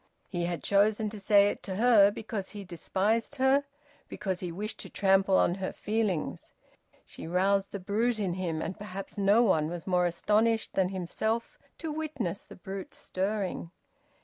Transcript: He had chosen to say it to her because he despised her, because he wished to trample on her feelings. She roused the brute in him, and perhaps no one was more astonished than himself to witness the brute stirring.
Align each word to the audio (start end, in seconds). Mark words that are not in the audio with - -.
He 0.29 0.45
had 0.45 0.63
chosen 0.63 1.11
to 1.11 1.19
say 1.19 1.49
it 1.49 1.61
to 1.61 1.75
her 1.75 2.09
because 2.09 2.49
he 2.49 2.63
despised 2.63 3.35
her, 3.35 3.65
because 4.09 4.39
he 4.39 4.51
wished 4.51 4.79
to 4.79 4.89
trample 4.89 5.37
on 5.37 5.53
her 5.61 5.71
feelings. 5.71 6.53
She 7.05 7.27
roused 7.27 7.71
the 7.71 7.79
brute 7.79 8.17
in 8.19 8.33
him, 8.33 8.63
and 8.63 8.75
perhaps 8.79 9.19
no 9.19 9.43
one 9.43 9.69
was 9.69 9.85
more 9.85 10.07
astonished 10.07 10.73
than 10.73 10.89
himself 10.89 11.59
to 11.77 11.91
witness 11.91 12.43
the 12.43 12.55
brute 12.55 12.95
stirring. 12.95 13.69